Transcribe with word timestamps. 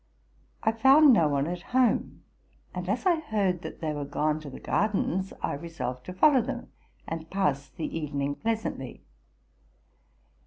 I 0.63 0.71
found 0.71 1.13
no 1.13 1.27
one 1.27 1.45
at 1.45 1.61
home; 1.77 2.23
and, 2.73 2.89
as 2.89 3.05
I 3.05 3.19
heard 3.19 3.61
that 3.61 3.81
they 3.81 3.93
were 3.93 4.03
gone 4.03 4.39
to 4.39 4.49
the 4.49 4.59
gardens, 4.59 5.31
I 5.43 5.53
resolved 5.53 6.07
to 6.07 6.13
follow 6.13 6.41
them, 6.41 6.71
and 7.07 7.29
pass 7.29 7.69
the 7.69 7.95
evening 7.99 8.33
pleasantly. 8.33 9.03